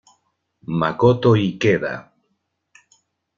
[0.79, 1.91] Makoto Ikeda